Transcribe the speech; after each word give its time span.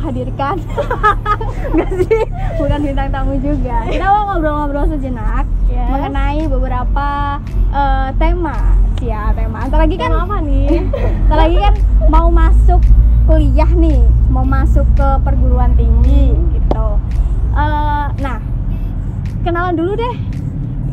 menghadirkan 0.00 0.56
Enggak 1.76 1.90
sih, 2.08 2.24
bukan 2.56 2.80
bintang 2.80 3.08
tamu 3.12 3.36
juga 3.36 3.84
Kita 3.84 4.06
mau 4.08 4.22
ngobrol-ngobrol 4.32 4.88
sejenak 4.96 5.44
Yes. 5.70 5.86
Mengenai 5.86 6.50
beberapa 6.50 7.38
eh, 7.70 8.08
tema 8.18 8.58
Ya, 9.04 9.30
tema 9.36 9.68
Antara 9.68 9.84
lagi 9.84 10.00
kan 10.00 10.10
Tema 10.10 10.24
apa 10.24 10.36
nih? 10.40 10.68
Ntar 11.28 11.38
lagi 11.46 11.56
kan 11.60 11.74
mau 12.10 12.26
masuk 12.32 12.80
kuliah 13.30 13.70
nih, 13.78 14.02
mau 14.26 14.42
masuk 14.42 14.82
ke 14.98 15.08
perguruan 15.22 15.70
tinggi 15.78 16.34
gitu. 16.50 16.86
Eh, 17.54 18.06
nah, 18.18 18.42
kenalan 19.46 19.78
dulu 19.78 19.94
deh. 19.94 20.14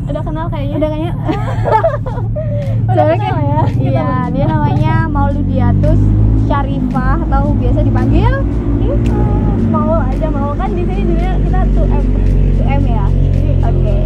Udah 0.06 0.22
kenal 0.22 0.46
kayaknya? 0.46 0.76
Udah 0.78 0.88
kayaknya. 0.94 1.12
Soalnya 2.86 3.16
kayak- 3.16 3.36
ya? 3.38 3.62
Iya, 3.78 4.08
dia 4.30 4.44
namanya 4.46 4.94
Mauludiatus 5.06 6.00
Syarifah 6.44 7.20
atau 7.22 7.52
biasa 7.52 7.80
dipanggil 7.82 8.32
Itu 8.80 9.18
mau 9.68 10.00
aja 10.00 10.26
mau 10.28 10.50
kan 10.52 10.72
di 10.72 10.82
sini 10.82 11.02
juga 11.06 11.30
kita 11.38 11.60
2M. 11.68 12.04
2M 12.58 12.82
ya. 12.84 13.06
Oke. 13.62 13.96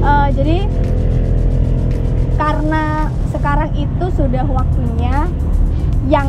Eh, 0.00 0.28
jadi 0.32 0.56
karena 2.34 2.84
sekarang 3.30 3.70
itu 3.74 4.06
sudah 4.10 4.44
waktunya 4.44 5.26
yang 6.04 6.28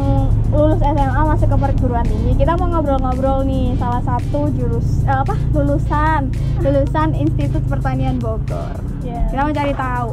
lulus 0.49 0.79
SMA 0.79 1.21
masuk 1.25 1.51
ke 1.51 1.57
perguruan 1.59 2.05
tinggi 2.05 2.31
kita 2.33 2.55
mau 2.55 2.69
ngobrol-ngobrol 2.69 3.43
nih 3.43 3.75
salah 3.75 3.99
satu 3.99 4.47
jurus 4.49 5.03
eh, 5.03 5.17
apa 5.17 5.35
lulusan 5.51 6.31
lulusan 6.59 7.11
Institut 7.13 7.59
Pertanian 7.65 8.15
Bogor 8.15 8.79
Iya. 9.03 9.21
kita 9.29 9.41
mau 9.41 9.51
cari 9.51 9.73
tahu 9.75 10.09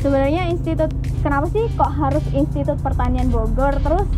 sebenarnya 0.00 0.48
institut 0.48 0.88
kenapa 1.20 1.46
sih 1.48 1.68
kok 1.70 1.90
harus 1.90 2.24
Institut 2.30 2.80
Pertanian 2.80 3.28
Bogor 3.28 3.76
terus 3.78 4.08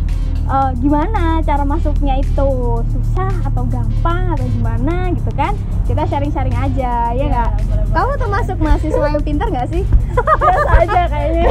eh, 0.45 0.71
gimana 0.77 1.21
cara 1.39 1.63
masuknya 1.63 2.17
itu 2.17 2.49
susah 2.85 3.31
atau 3.43 3.63
gampang 3.65 4.31
atau 4.31 4.47
gimana 4.49 5.11
gitu 5.11 5.31
kan 5.33 5.51
kita 5.83 6.03
sharing-sharing 6.05 6.55
aja 6.55 7.11
ya 7.11 7.13
Iya, 7.13 7.25
nggak 7.29 7.49
boleh-boleh. 7.59 7.91
kamu 7.93 8.11
termasuk 8.17 8.57
mahasiswa 8.57 9.05
yang 9.05 9.19
pintar 9.21 9.47
nggak 9.49 9.67
sih 9.69 9.83
Biasa 10.13 10.71
aja 10.79 11.01
kayaknya. 11.05 11.43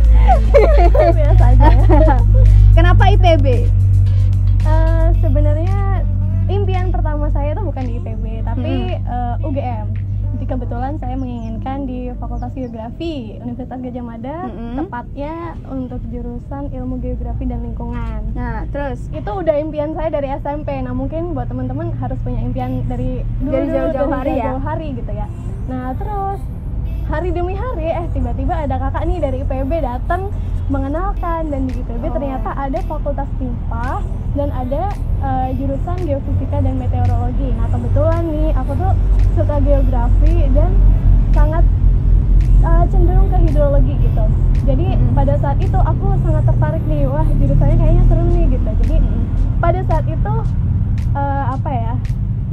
Biasa 1.18 1.44
aja. 1.46 1.66
ya. 1.68 2.16
kenapa 2.72 3.04
IPB 3.10 3.46
Eh, 4.60 5.06
sebenarnya 5.18 6.04
impian 6.46 6.88
pertama 6.88 7.26
saya 7.28 7.52
itu 7.52 7.62
bukan 7.62 7.80
di 7.80 7.96
IPB 7.96 8.24
tapi 8.44 8.72
eh, 8.94 9.34
UGM. 9.40 9.86
Jadi 10.30 10.44
kebetulan 10.46 10.94
saya 10.96 11.18
menginginkan 11.18 11.84
di 11.84 12.08
Fakultas 12.16 12.54
Geografi 12.54 13.36
Universitas 13.36 13.78
Gajah 13.78 14.04
Mada, 14.04 14.36
Mm-mm. 14.46 14.74
tepatnya 14.78 15.34
untuk 15.66 16.00
jurusan 16.08 16.70
Ilmu 16.70 16.96
Geografi 16.98 17.44
dan 17.44 17.60
Lingkungan. 17.60 18.20
nah 18.32 18.62
terus 18.70 19.10
Itu 19.10 19.30
udah 19.36 19.58
impian 19.58 19.92
saya 19.92 20.08
dari 20.08 20.30
SMP. 20.32 20.78
Nah, 20.80 20.94
mungkin 20.94 21.34
buat 21.34 21.50
teman-teman 21.50 21.90
harus 21.98 22.16
punya 22.22 22.40
impian 22.40 22.86
dari 22.86 23.26
dulu 23.38 23.52
Dari 23.52 23.68
jauh-jauh 23.68 24.10
hari 24.10 24.32
ya? 24.38 24.44
jauh 24.48 24.62
hari 24.62 24.86
gitu 24.94 25.12
ya. 25.12 25.26
Nah, 25.66 25.86
terus 25.98 26.40
hari 27.10 27.34
demi 27.34 27.58
hari 27.58 27.90
eh 27.90 28.06
tiba-tiba 28.14 28.54
ada 28.54 28.78
kakak 28.78 29.02
nih 29.10 29.18
dari 29.18 29.42
IPB 29.42 29.82
datang 29.82 30.30
mengenalkan 30.70 31.50
dan 31.50 31.66
di 31.66 31.82
IPB 31.82 32.06
Oh. 32.06 32.14
ternyata 32.14 32.54
ada 32.54 32.78
fakultas 32.86 33.26
timpa 33.42 33.98
dan 34.38 34.54
ada 34.54 34.94
eh, 35.18 35.48
jurusan 35.58 35.98
geofisika 36.06 36.62
dan 36.62 36.78
meteorologi. 36.78 37.50
Nah 37.58 37.66
kebetulan 37.66 38.22
nih 38.30 38.54
aku 38.54 38.72
tuh 38.78 38.92
suka 39.34 39.58
geografi 39.58 40.46
dan 40.54 40.70
sangat 41.34 41.66
eh, 42.62 42.84
cenderung 42.94 43.26
ke 43.26 43.38
hidrologi 43.42 43.94
gitu. 43.98 44.24
Jadi 44.62 44.86
Mm-mm. 44.94 45.10
pada 45.18 45.34
saat 45.42 45.58
itu 45.58 45.78
aku 45.82 46.06
sangat 46.22 46.46
tertarik 46.46 46.84
nih, 46.86 47.10
wah 47.10 47.26
jurusannya 47.26 47.74
kayaknya 47.74 48.04
seru 48.06 48.22
nih 48.30 48.46
gitu. 48.54 48.70
Jadi 48.86 48.96
pada 49.58 49.80
saat 49.90 50.06
itu 50.06 50.34
eh, 51.18 51.44
apa 51.58 51.70
ya 51.74 51.94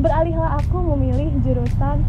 beralihlah 0.01 0.57
aku 0.65 0.77
memilih 0.81 1.29
jurusan 1.45 2.01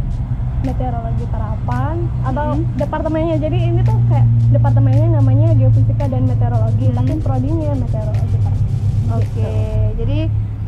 meteorologi 0.61 1.25
terapan 1.27 1.95
atau 2.23 2.47
Mhm. 2.53 2.65
departemennya 2.77 3.37
jadi 3.39 3.59
ini 3.65 3.81
tuh 3.81 3.97
kayak 4.07 4.27
departemennya 4.51 5.07
namanya 5.13 5.49
geofisika 5.53 6.05
dan 6.05 6.23
meteorologi 6.25 6.87
Mhm. 6.87 6.97
tapi 6.97 7.13
prodinya 7.19 7.73
meteorologi 7.75 8.37
terapan 8.37 8.67
oke 9.11 9.51
jadi 9.97 10.19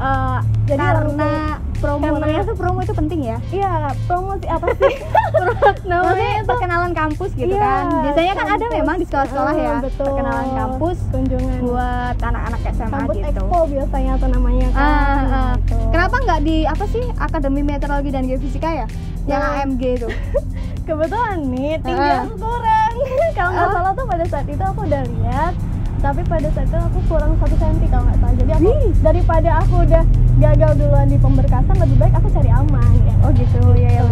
eh, 0.01 0.39
Jadi 0.63 0.79
karena 0.79 1.31
promo 1.77 2.01
karena- 2.01 2.21
ternyata 2.23 2.53
promo 2.55 2.79
itu 2.81 2.95
penting 2.95 3.21
ya 3.27 3.39
iya 3.51 3.73
promosi 4.07 4.47
apa 4.47 4.67
sih 4.75 4.95
namanya 5.91 6.31
itu 6.35 6.47
perkenalan 6.47 6.93
kampus 6.93 7.31
gitu 7.35 7.51
Iya, 7.51 7.61
kan 7.61 7.85
biasanya 8.05 8.33
kan 8.33 8.47
ada 8.47 8.57
kampus. 8.61 8.77
memang 8.77 8.97
di 8.97 9.05
sekolah-sekolah 9.05 9.55
ya 9.55 9.69
Ah, 9.69 9.81
betul. 9.83 10.05
perkenalan 10.07 10.49
kampus 10.55 10.99
kunjungan 11.11 11.59
buat 11.61 12.17
anak-anak 12.19 12.61
SMA 12.71 12.89
kampus 12.91 13.17
gitu 13.19 13.29
expo 13.35 13.59
biasanya 13.67 14.11
atau 14.15 14.29
namanya 14.31 14.67
kan 14.71 14.89
ah. 15.27 15.53
gitu. 15.59 15.75
kenapa 15.91 16.17
nggak 16.19 16.41
di 16.43 16.57
apa 16.65 16.85
sih 16.87 17.05
Akademi 17.19 17.61
Meteorologi 17.61 18.11
dan 18.11 18.25
Geofisika 18.25 18.71
ya 18.71 18.87
yang 19.25 19.41
Nah. 19.41 19.61
AMG 19.61 19.83
itu. 19.95 20.09
Kebetulan 20.87 21.39
nih 21.47 21.73
tinggi 21.79 22.09
Ah. 22.09 22.25
aku 22.25 22.35
kurang. 22.37 22.93
Kalau 23.37 23.51
nggak 23.51 23.67
Ah. 23.67 23.75
salah 23.75 23.93
tuh 23.93 24.07
pada 24.07 24.25
saat 24.27 24.47
itu 24.47 24.63
aku 24.63 24.81
udah 24.83 25.03
lihat 25.07 25.55
tapi 26.01 26.25
pada 26.25 26.49
saat 26.49 26.65
itu 26.65 26.79
aku 26.81 26.99
kurang 27.07 27.37
satu 27.37 27.53
senti 27.55 27.85
kalau 27.87 28.09
nggak 28.09 28.19
salah. 28.19 28.35
Jadi 28.35 28.51
aku 28.55 28.65
Wih. 28.67 28.89
daripada 29.01 29.51
aku 29.61 29.75
udah 29.85 30.03
gagal 30.39 30.73
duluan 30.75 31.07
di 31.07 31.19
pemberkasan 31.19 31.77
lebih 31.77 31.97
baik 31.99 32.15
aku 32.15 32.29
cari 32.31 32.49
aman 32.49 32.93
ya. 33.03 33.15
Oh 33.21 33.31
gitu. 33.31 33.61
Ya 33.75 33.91
ya 33.95 34.05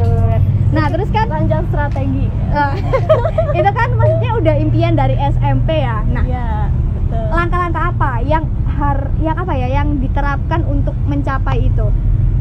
nah 0.69 0.84
terus 0.86 1.08
kan? 1.08 1.25
Ranjang 1.26 1.64
strategi 1.66 2.28
eh, 2.28 2.72
itu 3.58 3.70
kan 3.72 3.88
maksudnya 3.90 4.36
udah 4.36 4.54
impian 4.54 4.92
dari 4.92 5.16
SMP 5.16 5.80
ya? 5.80 6.04
Nah 6.04 6.20
ya 6.22 6.69
betul. 6.69 7.25
langkah-langkah 7.32 7.84
apa 7.88 8.10
yang 8.20 8.44
har 8.69 9.08
yang 9.19 9.32
apa 9.34 9.52
ya 9.54 9.69
yang 9.72 9.96
diterapkan 9.96 10.60
untuk 10.62 10.92
mencapai 11.02 11.64
itu 11.64 11.88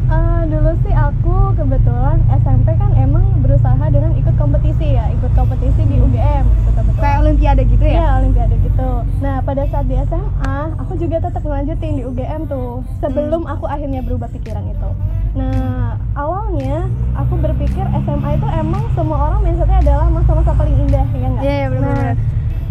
Eh, 0.07 0.41
dulu 0.47 0.71
sih 0.81 0.93
aku 0.95 1.51
kebetulan 1.59 2.23
SMP 2.31 2.71
kan 2.79 2.95
emang 2.95 3.27
berusaha 3.43 3.91
dengan 3.91 4.15
ikut 4.15 4.39
kompetisi 4.39 4.95
ya 4.95 5.11
ikut 5.11 5.35
kompetisi 5.35 5.83
di 5.83 5.99
UGM 5.99 6.47
betul 6.63 6.83
betul 6.87 7.01
kayak 7.03 7.17
olimpiade 7.19 7.61
gitu 7.67 7.83
ya 7.83 7.91
Iya, 7.91 8.09
olimpiade 8.23 8.55
gitu. 8.63 8.89
Nah, 9.19 9.35
pada 9.43 9.63
saat 9.67 9.85
di 9.85 9.99
SMA, 9.99 10.57
aku 10.79 10.93
juga 10.95 11.19
tetap 11.19 11.43
ngelanjutin 11.43 11.99
di 11.99 12.03
UGM 12.07 12.47
tuh. 12.47 12.87
Sebelum 13.01 13.43
aku 13.43 13.67
akhirnya 13.67 13.99
berubah 13.99 14.31
pikiran 14.31 14.63
itu. 14.69 14.89
Nah, 15.35 15.99
awalnya 16.15 16.87
aku 17.13 17.35
berpikir 17.35 17.83
SMA 18.07 18.29
itu 18.39 18.47
emang 18.47 18.87
semua 18.95 19.17
orang 19.27 19.39
mindsetnya 19.43 19.83
adalah 19.83 20.07
masa-masa 20.07 20.55
paling 20.55 20.75
indah, 20.77 21.07
ya 21.11 21.27
enggak? 21.27 21.43
Iya, 21.43 21.51
iya, 21.53 21.67
bener-bener. 21.67 22.05
Nah, 22.07 22.15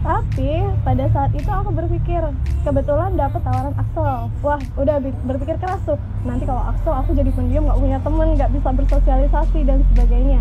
tapi 0.06 0.50
pada 0.81 1.05
saat 1.11 1.34
itu 1.34 1.50
aku 1.50 1.75
berpikir, 1.75 2.22
kebetulan 2.62 3.11
dapet 3.12 3.43
tawaran 3.43 3.75
Axel. 3.75 4.31
Wah, 4.39 4.61
udah 4.78 4.97
berpikir 5.03 5.59
keras 5.59 5.83
tuh. 5.83 5.99
Nanti 6.22 6.47
kalau 6.47 6.62
Axel 6.62 6.94
aku 6.94 7.11
jadi 7.12 7.31
pendiam, 7.31 7.67
nggak 7.67 7.78
punya 7.78 7.99
temen, 7.99 8.28
nggak 8.34 8.50
bisa 8.55 8.69
bersosialisasi 8.71 9.59
dan 9.62 9.83
sebagainya 9.91 10.41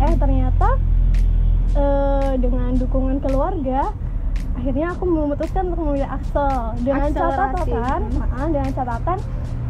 eh 0.00 0.14
ternyata 0.16 0.68
eh, 1.72 2.32
dengan 2.38 2.70
dukungan 2.74 3.18
keluarga 3.20 3.90
akhirnya 4.56 4.92
aku 4.92 5.04
memutuskan 5.06 5.70
untuk 5.70 5.80
memilih 5.86 6.08
Axel 6.08 6.54
dengan 6.80 7.08
Akselerasi. 7.08 7.38
catatan 7.70 8.00
ah, 8.30 8.48
dengan 8.48 8.70
catatan 8.72 9.18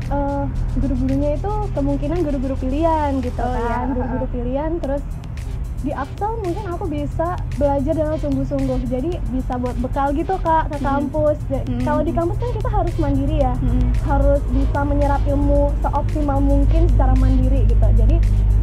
eh, 0.09 0.45
guru-gurunya 0.77 1.31
itu 1.37 1.53
kemungkinan 1.73 2.19
guru-guru 2.21 2.55
pilihan 2.59 3.11
gitu 3.21 3.41
Oh, 3.41 3.55
iya, 3.55 3.71
kan 3.77 3.89
guru-guru 3.93 4.27
pilihan 4.31 4.71
terus 4.79 5.03
di 5.81 5.91
Axel 5.91 6.37
mungkin 6.39 6.65
aku 6.67 6.85
bisa 6.87 7.29
belajar 7.55 7.95
dengan 7.95 8.15
sungguh-sungguh 8.15 8.79
jadi 8.85 9.11
bisa 9.31 9.57
buat 9.57 9.77
bekal 9.77 10.13
gitu 10.13 10.37
kak 10.39 10.69
ke 10.69 10.77
Hmm. 10.77 10.85
kampus 10.87 11.37
Ja- 11.47 11.65
Hmm. 11.65 11.81
kalau 11.81 12.01
di 12.01 12.13
kampus 12.13 12.37
kan 12.37 12.51
kita 12.53 12.69
harus 12.71 12.95
mandiri 12.97 13.37
ya 13.39 13.55
Mm-mm. 13.57 13.89
harus 14.03 14.41
bisa 14.47 14.79
menyerap 14.83 15.23
ilmu 15.25 15.61
seoptimal 15.81 16.39
mungkin 16.39 16.85
secara 16.87 17.13
mandiri 17.15 17.65
gitu. 17.65 17.87
Jadi 17.97 18.17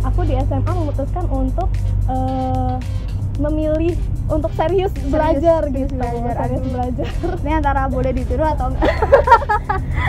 aku 0.03 0.19
di 0.23 0.37
SMA 0.37 0.71
memutuskan 0.71 1.25
untuk 1.27 1.69
eh, 2.05 2.75
memilih 3.37 3.93
untuk 4.27 4.49
serius, 4.51 4.89
belajar 5.05 5.61
serius 5.63 5.87
gitu, 5.87 5.93
belajar. 5.95 6.33
serius 6.39 6.65
belajar. 6.67 7.07
ini 7.39 7.51
antara 7.51 7.85
boleh 7.85 8.11
ditiru 8.11 8.43
atau 8.43 8.67
enggak 8.67 8.89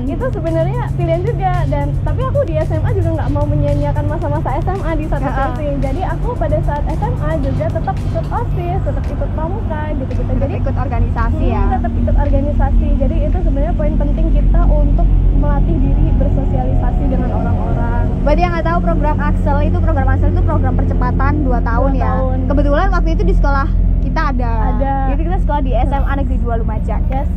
itu 0.00 0.26
sebenarnya 0.28 0.82
pilihan 0.92 1.22
juga 1.22 1.52
dan 1.66 1.86
tapi 2.00 2.20
aku 2.20 2.40
di 2.44 2.54
SMA 2.60 2.90
juga 2.92 3.10
nggak 3.16 3.30
mau 3.30 3.44
menyanyiakan 3.44 4.04
masa-masa 4.06 4.48
SMA 4.60 4.90
di 4.94 5.06
satu 5.06 5.24
Ya. 5.24 5.34
sisi. 5.48 5.66
Jadi 5.80 6.00
aku 6.04 6.28
pada 6.32 6.58
saat 6.60 6.84
SMA 6.88 7.30
juga 7.40 7.64
tetap 7.68 7.96
ikut 7.96 8.24
OSIS, 8.28 8.80
tetap 8.84 9.04
ikut 9.06 9.28
pramuka 9.32 9.82
gitu-gitu. 9.92 10.22
jadi 10.28 10.40
Jadi 10.40 10.54
ikut 10.58 10.76
organisasi 10.76 11.42
Hmm, 11.42 11.50
ya 11.50 11.62
tetap 11.72 11.92
ikut 11.94 12.16
organisasi. 12.16 12.88
Jadi 12.96 13.16
itu 13.22 13.38
sebenarnya 13.38 13.74
poin 13.74 13.94
penting 13.96 14.26
kita 14.30 14.60
untuk 14.64 15.06
melatih 15.34 15.76
diri 15.76 16.06
bersosialisasi 16.14 17.04
dengan 17.06 17.30
orang-orang. 17.32 18.04
Berarti 18.20 18.40
yang 18.40 18.52
nggak 18.52 18.66
tahu 18.66 18.78
program 18.82 19.16
Axel 19.18 19.58
itu 19.62 19.78
program 19.78 20.06
Axel 20.08 20.30
itu 20.30 20.42
program 20.42 20.74
percepatan 20.74 21.32
2 21.42 21.58
tahun 21.60 21.90
Dua 21.90 21.98
ya. 21.98 22.10
tahun. 22.12 22.38
Kebetulan 22.46 22.86
waktu 22.90 23.10
itu 23.12 23.22
di 23.24 23.34
sekolah 23.34 23.68
kita 24.18 24.34
ada. 24.34 24.52
Ada. 24.74 24.94
Jadi 25.08 25.22
kita 25.22 25.38
sekolah 25.38 25.62
di 25.62 25.72
SMA 25.78 26.12
Negeri 26.12 26.36
2 26.40 26.58
Lumajang. 26.58 27.02
Yes. 27.06 27.28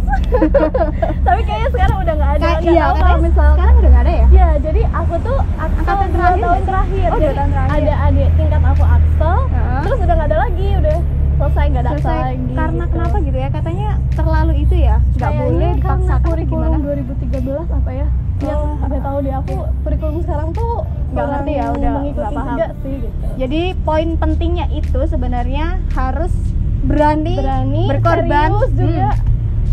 Tapi 1.27 1.41
kayaknya 1.45 1.69
sekarang 1.69 1.97
udah 2.01 2.13
nggak 2.15 2.31
ada. 2.31 2.41
Kayak- 2.43 2.61
iya, 2.65 2.85
kalau 2.91 3.17
misal 3.21 3.49
sekarang 3.53 3.75
udah 3.77 3.89
nggak 3.91 4.03
ada 4.03 4.13
ya? 4.13 4.25
Ya, 4.31 4.49
jadi 4.57 4.81
aku 4.89 5.13
tuh 5.21 5.37
Axel 5.55 5.77
Angkatan 5.77 6.07
dua 6.07 6.17
terakhir 6.17 6.41
tahun 6.41 6.61
terakhir. 6.65 7.05
Oh, 7.05 7.11
dua 7.11 7.21
Jadi 7.21 7.37
tahun 7.37 7.51
terakhir. 7.51 7.77
Ada 7.77 7.93
adik 8.01 8.29
tingkat 8.33 8.61
aku 8.63 8.83
Axel, 8.83 9.37
Heeh. 9.47 9.81
terus 9.83 9.99
udah 9.99 10.15
nggak 10.15 10.29
ada 10.31 10.37
lagi, 10.39 10.67
udah 10.75 10.97
selesai 11.31 11.65
nggak 11.67 11.83
daftar 11.83 11.97
selesai 11.99 12.21
lagi 12.23 12.51
karena 12.53 12.83
gitu. 12.83 12.93
kenapa 12.93 13.15
gitu 13.19 13.37
ya 13.39 13.49
katanya 13.51 13.89
terlalu 14.11 14.53
itu 14.59 14.75
ya 14.77 14.95
nggak 15.11 15.31
boleh 15.33 15.49
karena 15.49 15.73
dipaksakan 15.73 16.13
atau 16.13 16.29
kurikulum 16.29 16.61
gimana 16.61 16.77
2013 16.85 17.77
apa 17.81 17.91
ya 17.91 18.07
ya 18.41 18.53
Oh. 18.53 18.73
nggak 18.79 19.01
tahu 19.01 19.17
deh 19.19 19.33
aku 19.35 19.55
kurikulum 19.81 20.15
sekarang 20.21 20.49
tuh 20.51 20.73
Nggak 21.11 21.25
ngerti 21.27 21.51
ya, 21.51 21.65
udah 21.67 21.91
nggak 21.99 22.31
paham. 22.31 22.57
sih 22.79 22.93
gitu 22.93 23.07
jadi 23.35 23.61
poin 23.81 24.09
pentingnya 24.15 24.65
itu 24.71 24.99
sebenarnya 25.03 25.65
harus 25.91 26.33
berani, 26.83 27.33
berani 27.35 27.83
berkorban 27.87 28.49
serius 28.51 28.73
juga 28.75 29.09
Hmm. 29.11 29.29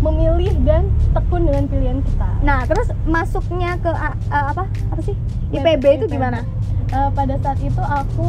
memilih 0.07 0.55
dan 0.63 0.83
tekun 1.11 1.43
dengan 1.43 1.65
pilihan 1.67 1.99
kita 2.01 2.31
nah 2.41 2.63
terus 2.65 2.89
masuknya 3.05 3.75
ke 3.77 3.91
a- 3.91 4.15
apa 4.31 4.63
apa 4.65 5.01
sih 5.03 5.17
IPB 5.51 5.85
itu 5.97 6.07
IPB. 6.07 6.13
gimana 6.13 6.41
Eh, 6.89 7.11
pada 7.13 7.37
saat 7.37 7.61
itu 7.61 7.83
aku 7.83 8.29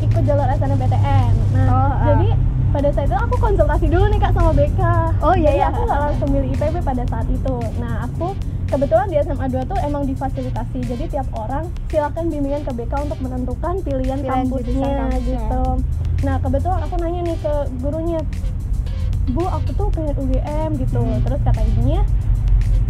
ikut 0.00 0.22
jalur 0.22 0.44
SNMPTN 0.50 1.32
nah 1.54 1.64
Oh, 1.66 1.88
ah. 1.88 2.04
jadi 2.06 2.28
pada 2.68 2.88
saat 2.90 3.06
itu 3.06 3.16
aku 3.16 3.34
konsultasi 3.38 3.86
dulu 3.88 4.04
nih 4.06 4.18
kak 4.18 4.32
sama 4.32 4.52
BK 4.52 4.80
Oh, 5.18 5.32
iya, 5.32 5.48
Jadi 5.48 5.56
iya. 5.56 5.66
aku 5.66 5.80
nggak 5.82 6.00
langsung 6.02 6.28
milih 6.28 6.48
IPB 6.52 6.76
pada 6.82 7.02
saat 7.06 7.24
itu 7.26 7.56
nah 7.78 8.04
aku 8.04 8.36
kebetulan 8.66 9.06
di 9.06 9.16
SMA 9.20 9.46
2 9.48 9.62
tuh 9.64 9.78
emang 9.80 10.02
difasilitasi 10.04 10.78
jadi 10.84 11.04
tiap 11.08 11.28
orang 11.32 11.64
silakan 11.86 12.24
bimbingan 12.26 12.62
ke 12.62 12.72
BK 12.72 12.92
untuk 13.00 13.18
menentukan 13.20 13.74
pilihan, 13.80 14.18
Pilihan 14.18 14.42
kampusnya 14.42 14.90
kampusnya. 15.06 15.22
gitu 15.22 15.64
nah 16.18 16.36
kebetulan 16.38 16.80
aku 16.80 16.94
nanya 16.96 17.20
nih 17.24 17.38
ke 17.38 17.54
gurunya 17.78 18.20
bu 19.28 19.42
aku 19.44 19.70
tuh 19.72 19.88
pengen 19.90 20.14
UGM 20.16 20.70
gitu 20.76 20.98
Hmm. 20.98 21.18
terus 21.20 21.40
kata 21.42 21.60
ibunya 21.64 22.02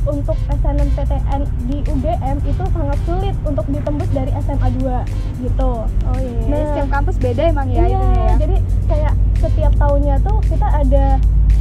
untuk 0.07 0.39
SNMPTN 0.49 1.41
di 1.67 1.83
UGM 1.83 2.37
itu 2.41 2.65
sangat 2.69 2.99
sulit 3.03 3.35
untuk 3.43 3.67
ditembus 3.67 4.11
dari 4.11 4.31
SMA 4.39 4.69
2 4.77 5.03
gitu 5.43 5.71
oh 5.83 6.19
iya 6.19 6.47
Nah. 6.47 6.63
setiap 6.71 6.89
kampus 6.91 7.17
beda 7.19 7.43
emang 7.47 7.69
ya 7.69 7.85
iya, 7.85 7.99
ya 7.99 8.35
jadi 8.39 8.57
kayak 8.87 9.13
setiap 9.37 9.73
tahunnya 9.75 10.17
tuh 10.23 10.37
kita 10.47 10.69
ada 10.71 11.05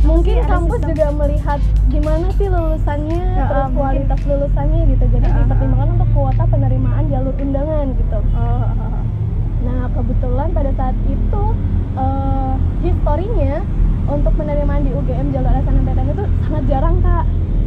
mungkin 0.06 0.36
ada 0.38 0.48
kampus 0.48 0.78
sistem. 0.78 0.90
juga 0.92 1.06
melihat 1.16 1.60
gimana 1.88 2.26
sih 2.32 2.48
lulusannya 2.48 3.22
Ya, 3.28 3.44
terus 3.44 3.64
mungkin. 3.64 3.76
kualitas 3.76 4.20
lulusannya 4.24 4.82
gitu 4.88 5.04
jadi 5.10 5.28
Ya, 5.28 5.36
dipertimbangkan 5.40 5.90
untuk 5.92 6.10
kuota 6.12 6.44
penerimaan 6.46 7.04
jalur 7.08 7.34
undangan 7.36 7.86
gitu 7.92 8.20
oh, 8.32 8.40
oh. 8.40 9.02
nah 9.62 9.82
kebetulan 9.92 10.48
pada 10.52 10.72
saat 10.74 10.96
itu 11.06 11.44
eh, 11.96 12.54
historinya 12.82 13.56
untuk 14.06 14.34
penerimaan 14.34 14.82
di 14.82 14.92
UGM 14.92 15.28
jalur 15.32 15.52
SNMPTN 15.56 16.08
itu 16.12 16.24
sangat 16.40 16.64
jarang 16.68 16.96
kak 17.02 17.26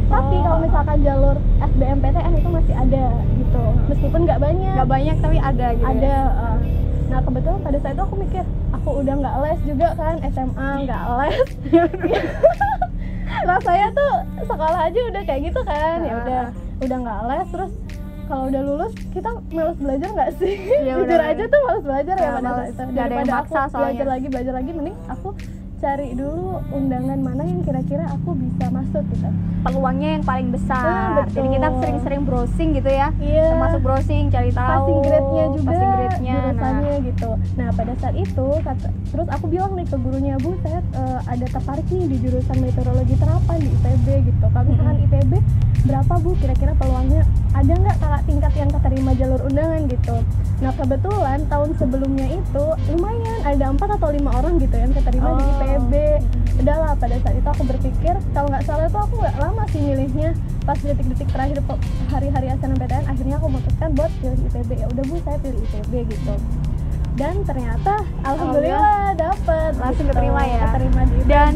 tapi 0.09 0.35
Oh. 0.35 0.41
kalau 0.41 0.57
misalkan 0.59 0.97
jalur 0.99 1.35
SBMPTN 1.61 2.33
itu 2.33 2.49
masih 2.49 2.73
ada 2.73 3.05
gitu 3.35 3.63
meskipun 3.85 4.19
nggak 4.23 4.39
banyak 4.39 4.73
nggak 4.73 4.89
banyak 4.89 5.15
tapi 5.19 5.37
ada 5.37 5.67
gitu 5.71 5.85
ya? 5.85 5.91
ada 5.91 6.15
uh, 6.33 6.57
nah 7.05 7.19
kebetulan 7.19 7.59
pada 7.59 7.77
saat 7.77 7.93
itu 7.93 8.03
aku 8.03 8.15
mikir 8.17 8.43
aku 8.79 8.89
udah 8.97 9.13
nggak 9.13 9.35
les 9.41 9.59
juga 9.65 9.87
kan 9.93 10.15
SMA 10.25 10.69
nggak 10.81 11.03
les 11.17 11.47
rasanya 13.45 13.87
tuh 13.91 14.13
sekolah 14.41 14.79
aja 14.81 14.99
udah 15.05 15.21
kayak 15.21 15.41
gitu 15.45 15.61
kan 15.63 15.97
ya 16.01 16.09
Ah. 16.09 16.17
udah 16.17 16.41
udah 16.79 16.97
nggak 16.97 17.19
les 17.25 17.47
terus 17.49 17.71
kalau 18.25 18.43
udah 18.45 18.61
lulus 18.61 18.93
kita 19.09 19.29
males 19.49 19.75
belajar 19.75 20.09
nggak 20.11 20.31
sih 20.37 20.53
Iya, 20.77 20.93
jujur 20.97 21.19
aja 21.19 21.43
tuh 21.45 21.59
males 21.61 21.83
belajar 21.83 22.15
ya 22.15 22.23
Ah, 22.23 22.31
pada 22.31 22.41
males. 22.45 22.55
saat 22.55 22.69
itu 22.69 22.81
Nggak 22.89 23.05
ada 23.05 23.09
yang 23.09 23.09
daripada 23.19 23.33
maksa 23.35 23.59
aku 23.59 23.69
belajar 23.73 23.89
soalnya. 23.97 24.05
lagi 24.07 24.27
belajar 24.27 24.53
lagi 24.53 24.71
mending 24.71 24.97
aku 25.07 25.29
cari 25.79 26.11
dulu 26.11 26.59
undangan 26.75 27.19
mana 27.23 27.47
yang 27.47 27.63
kira-kira 27.63 28.03
aku 28.11 28.35
bisa 28.35 28.67
masuk 28.67 29.03
gitu. 29.15 29.27
Peluangnya 29.63 30.19
yang 30.19 30.23
paling 30.27 30.51
besar. 30.51 31.23
Ah, 31.23 31.27
jadi 31.31 31.47
kita 31.55 31.67
sering-sering 31.79 32.21
browsing 32.27 32.69
gitu 32.75 32.91
ya. 32.91 33.07
Iya. 33.15 33.55
Termasuk 33.55 33.79
browsing 33.79 34.27
cari 34.27 34.51
tahu 34.51 34.67
passing 34.67 34.99
grade-nya 35.07 35.45
juga 35.55 35.71
passing 35.71 35.91
grade-nya. 35.95 36.35
Nah. 36.35 36.43
jurusannya 36.43 36.95
gitu. 37.07 37.29
Nah 37.55 37.67
pada 37.71 37.93
saat 38.03 38.15
itu 38.19 38.47
kata, 38.59 38.87
terus 38.91 39.27
aku 39.31 39.45
bilang 39.47 39.71
nih 39.79 39.87
ke 39.87 39.97
gurunya 39.99 40.35
bu 40.43 40.51
saya 40.63 40.79
eh, 40.83 41.19
ada 41.31 41.45
tertarik 41.47 41.87
nih 41.87 42.05
di 42.11 42.17
jurusan 42.27 42.57
meteorologi 42.59 43.15
terapan 43.15 43.57
di 43.63 43.69
IPB 43.71 44.07
gitu. 44.27 44.45
Kalau 44.51 44.65
misalkan 44.67 44.95
Mm-mm. 44.99 45.07
IPB 45.07 45.31
berapa 45.87 46.13
bu 46.19 46.29
kira-kira 46.43 46.71
peluangnya 46.75 47.23
ada 47.49 47.73
nggak 47.73 47.97
kakak 47.97 48.21
tingkat 48.23 48.53
yang 48.55 48.69
keterima 48.69 49.11
jalur 49.13 49.41
undangan 49.43 49.81
gitu. 49.85 50.15
Nah 50.59 50.71
kebetulan 50.75 51.39
tahun 51.49 51.69
sebelumnya 51.75 52.27
itu 52.29 52.65
lumayan 52.89 53.39
ada 53.41 53.65
empat 53.69 53.89
atau 53.95 54.09
lima 54.09 54.31
orang 54.33 54.57
gitu 54.57 54.75
yang 54.75 54.91
keterima 54.91 55.29
di 55.31 55.41
Oh. 55.41 55.49
IPB. 55.55 55.93
Udahlah 56.59 56.91
pada 56.93 57.15
saat 57.17 57.35
itu 57.35 57.47
aku 57.47 57.63
berpikir 57.65 58.13
kalau 58.29 58.47
nggak 58.47 58.63
salah 58.63 58.85
itu 58.85 58.99
aku 58.99 59.13
nggak 59.17 59.35
lama 59.39 59.63
sih 59.67 59.79
milihnya 59.79 60.29
pas 60.61 60.77
detik-detik 60.77 61.29
terakhir 61.29 61.57
hari-hari 62.07 62.47
SNMPTN 62.53 63.03
akhirnya 63.07 63.35
aku 63.37 63.47
memutuskan 63.47 63.89
buat 63.93 64.11
pilih 64.19 64.39
IPB 64.45 64.69
ya 64.75 64.85
udah 64.85 65.03
bu 65.03 65.15
saya 65.23 65.37
pilih 65.39 65.61
IPB 65.63 65.91
gitu 66.11 66.33
dan 67.15 67.35
ternyata 67.43 67.93
alhamdulillah 68.23 69.11
dapet 69.13 69.71
Langsung 69.75 70.05
gitu. 70.05 70.13
keterima 70.13 70.41
ya? 70.41 70.59
keterima 70.69 71.01
di 71.03 71.15
IPB 71.17 71.27
Dan 71.27 71.53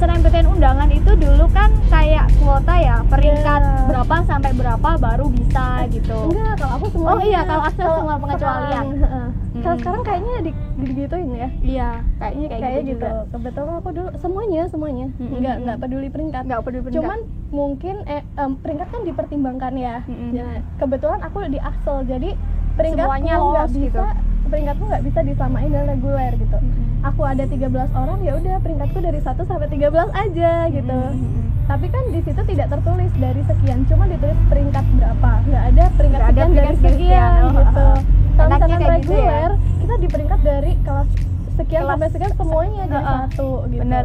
SNMPTN 0.00 0.48
undangan 0.48 0.88
itu 0.88 1.12
dulu 1.12 1.44
kan 1.50 1.68
kayak 1.86 2.32
kuota 2.34 2.72
ya 2.74 2.96
peringkat 3.04 3.60
Iya. 3.60 3.84
berapa 3.84 4.14
sampai 4.24 4.50
berapa 4.50 4.88
baru 4.96 5.28
bisa 5.28 5.84
gitu 5.86 6.18
enggak 6.26 6.56
kalau 6.56 6.74
aku 6.74 6.86
semua 6.88 7.08
Oh 7.10 7.20
iya, 7.20 7.40
kalau 7.42 7.62
akses 7.62 7.84
semua 7.84 8.16
pengecualian. 8.16 8.84
kalau 8.96 9.28
Mm-mm. 9.52 9.76
sekarang 9.76 10.02
kayaknya 10.02 10.34
di, 10.40 10.50
digituin 10.80 11.30
ya 11.34 11.48
iya 11.60 11.88
kayaknya 12.16 12.46
kayak, 12.48 12.62
kayak 12.62 12.72
gitu, 12.72 12.88
gitu, 12.88 13.04
juga. 13.04 13.28
kebetulan 13.28 13.74
aku 13.76 13.88
dulu 13.92 14.08
semuanya 14.16 14.62
semuanya 14.66 15.06
Mm-mm. 15.12 15.36
nggak 15.36 15.56
nggak 15.60 15.78
peduli 15.78 16.08
peringkat 16.08 16.42
nggak 16.42 16.60
peduli 16.62 16.80
peringkat. 16.82 16.96
cuman 16.96 17.18
mungkin 17.50 17.96
eh, 18.06 18.22
em, 18.34 18.50
peringkat 18.56 18.88
kan 18.88 19.00
dipertimbangkan 19.02 19.72
ya. 19.76 19.96
Ya, 20.30 20.46
kebetulan 20.78 21.20
aku 21.20 21.44
di 21.44 21.60
Axel 21.60 22.08
jadi 22.08 22.30
peringkatku 22.72 23.04
Semuanya 23.10 23.32
nggak 23.34 23.44
lolos 23.44 23.70
bisa 23.70 23.84
gitu. 23.84 24.02
Peringkatku 24.42 24.82
nggak 24.82 25.04
bisa 25.04 25.20
disamain 25.22 25.68
dengan 25.68 25.86
reguler 25.88 26.32
gitu 26.34 26.56
Mm-mm. 26.56 26.86
aku 27.02 27.20
ada 27.22 27.44
13 27.44 27.60
orang 27.92 28.18
ya 28.20 28.32
udah 28.34 28.56
peringkatku 28.58 28.98
dari 28.98 29.18
1 29.18 29.26
sampai 29.40 29.68
13 29.68 29.90
aja 29.92 30.52
gitu 30.68 31.00
Mm-mm. 31.12 31.44
tapi 31.66 31.86
kan 31.86 32.02
di 32.08 32.20
situ 32.20 32.40
tidak 32.46 32.66
tertulis 32.68 33.12
dari 33.14 33.42
sekian 33.44 33.78
cuma 33.84 34.04
ditulis 34.04 34.38
peringkat 34.46 34.84
berapa 34.92 35.30
nggak 35.44 35.64
ada 35.68 35.84
peringkat 35.94 36.18
Nggak 36.18 36.30
ada 36.30 36.40
sekian 36.40 36.50
dari 36.50 36.66
peringkat 36.68 36.92
sekian, 36.92 37.30
sekian 37.30 37.40
oh, 37.40 37.52
gitu 37.52 37.78
oh, 37.78 37.90
oh. 37.90 37.98
kalau 38.32 38.48
misalkan 38.48 38.70
gitu 38.70 38.82
ya. 38.82 38.90
reguler 38.90 39.50
kita 39.76 39.94
di 39.96 40.08
peringkat 40.08 40.40
dari 40.40 40.72
kelas 40.80 41.08
sekian 41.52 41.80
Kelas- 41.80 41.90
sampai 41.92 42.08
sekian 42.08 42.32
semuanya 42.34 42.82
jadi 42.82 42.96
Oh, 42.96 43.04
oh. 43.04 43.16
satu 43.20 43.48
gitu 43.68 43.82
bener 43.82 44.04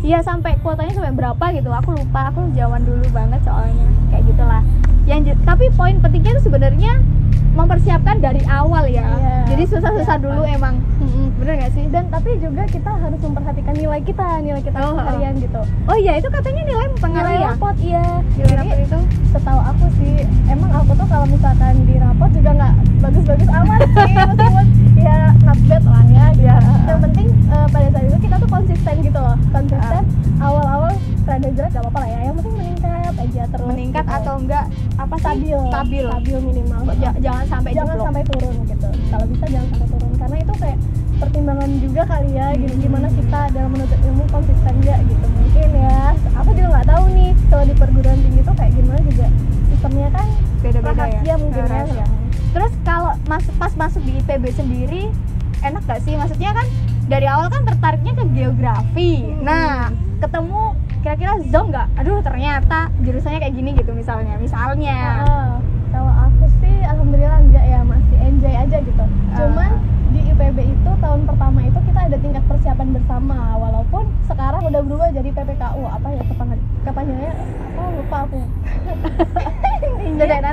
iya 0.00 0.18
sampai 0.20 0.52
kuotanya 0.58 0.92
sampai 0.92 1.12
berapa 1.12 1.44
gitu 1.52 1.70
aku 1.70 1.90
lupa 1.92 2.20
aku 2.28 2.40
zaman 2.52 2.80
dulu 2.82 3.06
banget 3.08 3.40
soalnya 3.42 3.86
kayak 4.08 4.24
gitulah 4.26 4.62
yang 5.04 5.20
tapi 5.44 5.68
poin 5.70 6.00
pentingnya 6.00 6.32
itu 6.34 6.48
sebenarnya 6.48 7.00
mempersiapkan 7.54 8.18
dari 8.18 8.42
awal 8.44 8.82
ya. 8.84 9.06
Iya, 9.06 9.36
jadi 9.46 9.62
susah-susah 9.70 10.18
persiapan. 10.18 10.24
dulu 10.26 10.42
emang. 10.42 10.74
Mm-mm, 10.98 11.26
bener 11.38 11.54
gak 11.62 11.70
sih? 11.70 11.86
Dan 11.86 12.10
tapi 12.10 12.34
juga 12.42 12.66
kita 12.66 12.90
harus 12.90 13.20
memperhatikan 13.22 13.74
nilai 13.78 14.00
kita 14.02 14.26
nilai 14.42 14.58
kita 14.58 14.74
Oh, 14.74 14.90
oh. 14.90 14.98
harian 14.98 15.38
gitu. 15.38 15.60
Oh 15.86 15.94
iya 15.94 16.18
itu 16.18 16.26
katanya 16.26 16.62
nilai 16.66 16.86
mempengaruhi 16.90 17.38
ya? 17.38 17.46
Rapot 17.54 17.76
iya. 17.78 18.04
Nilai 18.34 18.42
Jadi, 18.42 18.58
rapor 18.58 18.78
itu? 18.82 18.98
setahu 19.30 19.60
aku 19.60 19.84
sih 19.98 20.14
emang 20.46 20.70
aku 20.72 20.90
tuh 20.94 21.06
kalau 21.06 21.26
misalkan 21.26 21.74
di 21.86 21.94
rapot 21.98 22.30
juga 22.34 22.50
nggak 22.54 22.74
bagus-bagus 23.00 23.48
amat 23.52 23.80
sih. 23.86 24.12
Meskipun 24.34 24.66
ya 24.98 25.16
not 25.42 25.58
bad 25.66 25.82
lah 25.84 26.04
ya 26.08 26.26
gitu. 26.32 26.42
Iya. 26.44 26.56
yang 26.84 27.00
penting 27.00 27.28
stabil. 35.34 35.58
Stabil. 35.68 36.04
Stabil 36.06 36.36
minimal. 36.40 36.80
Ja- 36.96 37.18
jangan 37.20 37.44
sampai 37.44 37.70
jangan 37.72 37.94
jeblok. 37.94 38.06
sampai 38.06 38.22
turun 38.24 38.54
gitu. 38.64 38.88
Kalau 39.10 39.26
bisa 39.26 39.44
jangan 39.48 39.68
sampai 39.68 39.88
turun. 39.88 40.10
Karena 40.14 40.36
itu 40.38 40.52
kayak 40.56 40.78
pertimbangan 41.14 41.70
juga 41.78 42.02
kali 42.04 42.30
ya 42.30 42.46
gitu 42.54 42.74
Hmm. 42.74 42.82
gimana 42.82 43.06
kita 43.08 43.40
dalam 43.50 43.70
menuntut 43.70 44.00
ilmu 44.02 44.24
konsisten 44.28 44.74
nggak 44.80 44.98
gitu. 45.04 45.26
Mungkin 45.30 45.68
ya 45.72 45.98
aku 46.34 46.50
juga 46.52 46.68
nggak 46.70 46.86
tahu 46.88 47.04
nih 47.10 47.30
kalau 47.48 47.64
di 47.64 47.74
perguruan 47.74 48.18
tinggi 48.20 48.40
itu 48.40 48.52
kayak 48.52 48.72
gimana 48.72 49.00
juga. 49.04 49.26
Sistemnya 49.66 50.08
kan 50.10 50.26
beda-beda 50.60 51.04
ya 51.20 51.34
mungkin 51.36 51.60
ya. 51.60 51.68
Rahasia. 51.68 52.06
terus 52.54 52.72
kalau 52.80 53.12
mas 53.26 53.42
pas 53.58 53.74
masuk 53.74 53.98
di 54.00 54.14
IPB 54.16 54.44
sendiri 54.48 55.02
enak 55.60 55.82
gak 55.84 56.00
sih? 56.00 56.14
Maksudnya 56.14 56.54
kan 56.54 56.66
dari 57.04 57.26
awal 57.26 57.50
kan 57.50 57.62
tertariknya 57.64 58.14
ke 58.14 58.24
geografi. 58.32 59.12
Hmm. 59.26 59.42
nah 59.42 59.90
ketemu 60.20 60.62
kira-kira 61.04 61.36
zong 61.52 61.68
nggak? 61.68 61.88
Aduh 62.00 62.24
ternyata 62.24 62.88
jurusannya 63.04 63.38
kayak 63.44 63.54
gini 63.54 63.70
gitu 63.76 63.92
misalnya 63.92 64.40
misalnya. 64.40 65.20
Ah, 65.20 65.52
kalau 65.92 66.08
aku 66.08 66.48
sih 66.64 66.80
alhamdulillah 66.80 67.44
enggak 67.44 67.64
ya 67.68 67.84
masih 67.84 68.16
enjoy 68.24 68.54
aja 68.56 68.76
gitu. 68.80 69.04
Cuman 69.36 69.70
di 70.16 70.20
IPB 70.32 70.58
itu 70.64 70.90
tahun 71.04 71.20
pertama 71.28 71.60
itu 71.60 71.78
kita 71.84 72.00
ada 72.08 72.16
tingkat 72.16 72.44
persiapan 72.48 72.88
bersama. 72.96 73.36
Walaupun 73.60 74.08
sekarang 74.24 74.64
udah 74.64 74.80
berubah 74.80 75.12
jadi 75.12 75.28
PPKU 75.28 75.82
apa 75.84 76.08
ya 76.08 76.22
kepanjang 76.24 76.60
kepanjangannya 76.88 77.32
apa 77.36 77.82
lupa 78.00 78.18
aku 78.24 78.40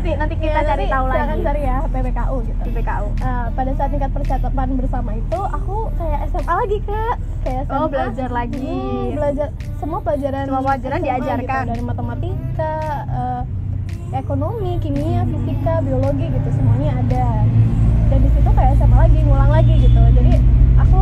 nanti 0.01 0.17
nanti 0.17 0.35
kita 0.35 0.49
Ya, 0.55 0.65
cari 0.65 0.81
nanti 0.81 0.89
tahu 0.89 1.05
lagi. 1.07 1.41
cari 1.43 1.61
ya 1.61 1.77
PPKU 1.85 2.37
gitu. 2.41 2.61
PPKU 2.63 3.07
Nah, 3.21 3.45
pada 3.53 3.71
saat 3.71 3.89
tingkat 3.91 4.11
persiapan 4.11 4.67
bersama 4.73 5.11
itu 5.13 5.39
aku 5.47 5.75
kayak 5.95 6.19
SMA 6.27 6.53
lagi 6.55 6.77
kak. 6.81 7.15
Kayak 7.41 7.61
SMA 7.63 7.77
Oh, 7.77 7.85
belajar 7.87 8.29
lagi. 8.31 8.65
Hmm, 8.65 9.13
belajar 9.13 9.47
semua 9.77 9.99
pelajaran 9.99 10.43
Semua 10.43 10.61
pelajaran 10.63 10.97
SMA 10.97 11.05
diajarkan. 11.05 11.61
gitu, 11.61 11.69
dari 11.69 11.83
matematika 11.83 12.73
eh, 13.07 13.41
ekonomi 14.11 14.71
kimia 14.77 15.21
fisika 15.23 15.73
biologi 15.79 16.25
gitu 16.27 16.49
semuanya 16.51 16.89
ada. 16.97 17.25
Dan 18.09 18.19
di 18.19 18.29
situ 18.31 18.49
kayak 18.51 18.73
SMA 18.75 18.97
lagi 18.99 19.19
ngulang 19.21 19.51
lagi 19.51 19.73
gitu. 19.79 20.01
Jadi 20.11 20.33
aku 20.77 20.99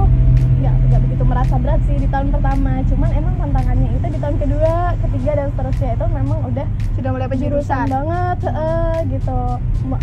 nggak 0.59 0.75
nggak 0.91 1.01
begitu 1.07 1.23
merasa 1.23 1.55
berat 1.55 1.79
sih 1.87 1.95
di 1.95 2.07
tahun 2.11 2.27
pertama. 2.35 2.71
Cuman 2.91 3.09
emang 3.15 3.33
tantangannya 3.39 3.89
itu 3.95 4.07
di 4.11 4.19
tahun 4.19 4.35
kedua 4.39 4.73
ketiga 5.07 5.31
dan 5.39 5.47
seterusnya 5.55 5.89
itu 5.95 6.05
memang 6.11 6.39
udah 6.51 6.67
sudah 6.99 7.09
mulai 7.15 7.27
jurusan 7.27 7.39
penjurusan 7.39 7.85
banget 7.87 8.37
eh, 8.51 8.97
gitu. 9.15 9.41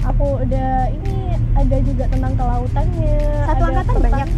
Aku 0.08 0.26
udah 0.40 0.72
ini 0.90 1.16
ada 1.52 1.76
juga 1.84 2.04
tentang 2.08 2.32
kelautannya 2.34 3.18
satu 3.44 3.52
ada 3.52 3.64
angkatan 3.68 3.94
tentang- 3.94 4.12
banyak? 4.12 4.30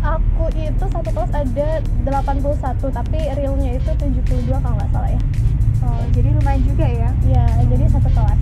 Aku 0.00 0.44
itu 0.56 0.84
satu 0.88 1.10
kelas 1.12 1.32
ada 1.36 1.68
81 2.08 2.88
tapi 2.88 3.18
realnya 3.36 3.70
itu 3.76 3.90
72 4.00 4.56
kalau 4.64 4.74
nggak 4.80 4.90
salah 4.96 5.10
ya. 5.12 5.20
Oh, 5.84 6.02
jadi 6.16 6.28
lumayan 6.32 6.62
juga 6.64 6.86
ya? 6.88 7.10
Ya 7.28 7.44
jadi 7.68 7.84
satu 7.92 8.08
kelas. 8.08 8.40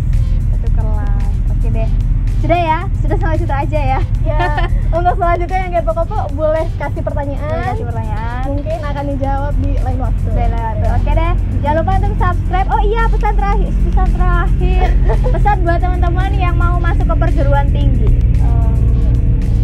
Satu 0.55 0.69
kelas. 0.79 1.31
Oke 1.51 1.69
deh 1.75 1.91
sudah 2.39 2.59
ya? 2.59 2.79
Sudah 3.03 3.17
sampai 3.19 3.39
situ 3.39 3.55
aja 3.55 3.81
ya? 3.99 4.01
Ya 4.23 4.39
untuk 4.99 5.15
selanjutnya 5.19 5.59
yang 5.59 5.73
kepo-kepo 5.83 6.19
boleh 6.39 6.67
kasih 6.79 7.03
pertanyaan. 7.03 7.51
Boleh 7.51 7.67
kasih 7.75 7.87
pertanyaan. 7.87 8.45
Mungkin 8.49 8.79
akan 8.81 9.05
dijawab 9.15 9.55
di 9.59 9.73
lain 9.83 9.99
waktu. 9.99 10.29
Bella 10.33 10.67
tuh. 10.79 10.91
Oke 10.97 11.11
deh, 11.13 11.33
jangan 11.61 11.77
lupa 11.83 11.93
untuk 11.99 12.15
subscribe. 12.17 12.69
Oh 12.71 12.83
iya, 12.83 13.03
pesan 13.11 13.35
terakhir, 13.35 13.73
pesan 13.75 14.09
terakhir, 14.15 14.87
pesan 15.35 15.57
buat 15.67 15.79
teman-teman 15.83 16.31
yang 16.39 16.55
mau 16.55 16.77
masuk 16.79 17.07
ke 17.11 17.17
perguruan 17.19 17.67
tinggi, 17.75 18.09
Em, 18.39 18.73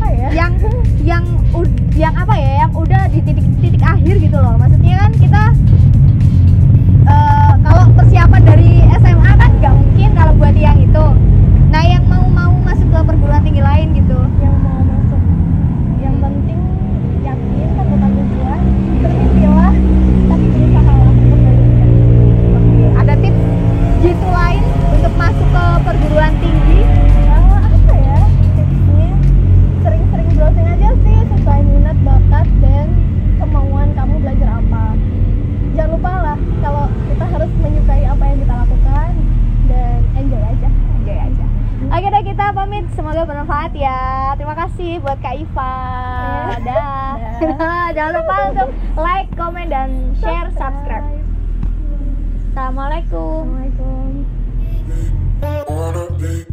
apa 0.02 0.08
ya? 0.10 0.28
Yang 0.34 0.52
yang 1.04 1.24
yang 1.94 2.14
apa 2.18 2.34
ya, 2.34 2.66
yang 2.66 2.72
udah 2.74 3.02
di 3.06 3.22
titik-titik 3.22 3.82
akhir 3.86 4.14
gitu 4.18 4.38
loh. 4.38 4.58
Maksudnya 4.58 4.94
kan 4.98 5.12
kita 5.14 5.42
eh, 7.06 7.52
kalau 7.62 7.84
persiapan 7.94 8.42
dari 8.42 8.70
SMA 8.98 9.32
kan 9.38 9.50
nggak 9.62 9.74
mungkin 9.78 10.08
kalau 10.18 10.32
buat 10.34 10.56
yang 10.58 10.78
itu. 10.82 11.06
Nah, 11.74 11.82
yang 11.82 12.06
ke 12.94 13.02
perguruan 13.02 13.42
tinggi 13.42 13.58
lain 13.58 13.90
gitu. 13.98 14.18
yang 14.38 14.54
mau 14.62 14.73
bermanfaat 43.44 43.72
ya. 43.76 44.32
Terima 44.40 44.56
kasih 44.56 45.04
buat 45.04 45.20
Kak 45.20 45.36
Iva. 45.36 45.76
Dah. 46.66 47.12
Jangan 47.96 48.12
lupa 48.16 48.36
untuk 48.56 48.68
like, 48.96 49.28
komen 49.36 49.68
dan 49.68 50.16
share, 50.16 50.48
subscribe. 50.56 51.04
Assalamualaikum. 52.56 53.44
Assalamualaikum 55.44 56.43